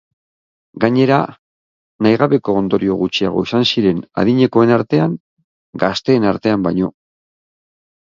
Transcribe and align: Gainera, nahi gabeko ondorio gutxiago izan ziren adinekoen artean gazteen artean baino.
Gainera, 0.83 1.17
nahi 2.05 2.15
gabeko 2.21 2.55
ondorio 2.61 2.95
gutxiago 3.01 3.43
izan 3.49 3.67
ziren 3.73 3.99
adinekoen 4.23 4.73
artean 4.79 5.13
gazteen 5.85 6.27
artean 6.31 6.65
baino. 6.69 6.91